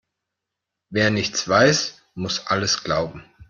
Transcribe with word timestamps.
Wer 0.89 1.11
nichts 1.11 1.47
weiß, 1.47 2.01
muss 2.15 2.47
alles 2.47 2.83
glauben. 2.83 3.23